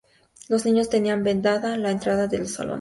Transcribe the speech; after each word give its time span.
Los 0.49 0.65
niños 0.65 0.89
tenían 0.89 1.23
vedada 1.23 1.77
la 1.77 1.91
entrada 1.91 2.23
a 2.23 2.35
los 2.39 2.53
salones. 2.53 2.69